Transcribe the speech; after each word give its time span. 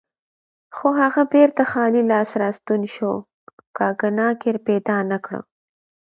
خو 0.75 0.87
هغه 1.01 1.23
بیرته 1.33 1.63
خالي 1.71 2.01
لاس 2.11 2.29
راستون 2.41 2.81
شو، 2.95 3.11
کاګناک 3.77 4.37
یې 4.49 4.53
پیدا 4.67 4.97
نه 5.11 5.17
کړ. 5.25 5.35